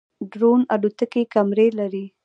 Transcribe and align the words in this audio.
ډرون 0.31 0.61
الوتکې 0.73 1.23
کمرې 1.33 1.67
لري 1.79 2.05